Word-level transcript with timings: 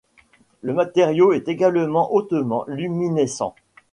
Le 0.63 0.73
matériau 0.73 1.31
est 1.31 1.47
également 1.47 2.11
hautement 2.11 2.65
luminescent. 2.67 3.53